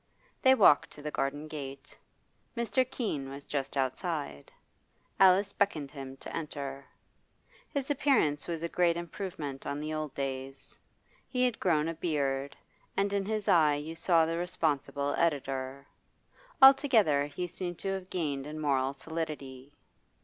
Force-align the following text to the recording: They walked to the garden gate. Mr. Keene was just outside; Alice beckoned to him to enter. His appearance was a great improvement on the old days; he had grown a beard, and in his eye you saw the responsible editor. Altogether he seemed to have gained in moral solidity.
They 0.41 0.55
walked 0.55 0.89
to 0.93 1.03
the 1.03 1.11
garden 1.11 1.47
gate. 1.47 1.95
Mr. 2.57 2.83
Keene 2.89 3.29
was 3.29 3.45
just 3.45 3.77
outside; 3.77 4.51
Alice 5.19 5.53
beckoned 5.53 5.89
to 5.89 5.95
him 5.95 6.17
to 6.17 6.35
enter. 6.35 6.87
His 7.69 7.91
appearance 7.91 8.47
was 8.47 8.63
a 8.63 8.67
great 8.67 8.97
improvement 8.97 9.67
on 9.67 9.79
the 9.79 9.93
old 9.93 10.15
days; 10.15 10.79
he 11.29 11.45
had 11.45 11.59
grown 11.59 11.87
a 11.87 11.93
beard, 11.93 12.57
and 12.97 13.13
in 13.13 13.25
his 13.27 13.47
eye 13.47 13.75
you 13.75 13.93
saw 13.95 14.25
the 14.25 14.39
responsible 14.39 15.13
editor. 15.19 15.85
Altogether 16.63 17.27
he 17.27 17.45
seemed 17.45 17.77
to 17.77 17.89
have 17.89 18.09
gained 18.09 18.47
in 18.47 18.59
moral 18.59 18.95
solidity. 18.95 19.75